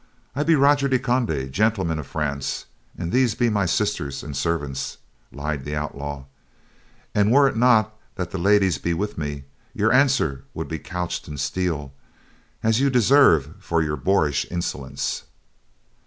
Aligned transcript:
"I 0.35 0.41
be 0.41 0.55
Roger 0.55 0.87
de 0.87 0.97
Conde, 0.97 1.49
gentleman 1.51 1.99
of 1.99 2.07
France, 2.07 2.65
and 2.97 3.11
these 3.11 3.35
be 3.35 3.51
my 3.51 3.67
sisters 3.67 4.23
and 4.23 4.35
servants," 4.35 4.97
lied 5.31 5.63
the 5.63 5.75
outlaw, 5.75 6.23
"and 7.13 7.31
were 7.31 7.47
it 7.47 7.55
not 7.55 7.95
that 8.15 8.31
the 8.31 8.39
ladies 8.39 8.79
be 8.79 8.95
with 8.95 9.15
me, 9.15 9.43
your 9.75 9.91
answer 9.93 10.43
would 10.55 10.67
be 10.67 10.79
couched 10.79 11.27
in 11.27 11.37
steel, 11.37 11.93
as 12.63 12.79
you 12.79 12.89
deserve 12.89 13.53
for 13.59 13.83
your 13.83 13.95
boorish 13.95 14.43
insolence." 14.49 15.25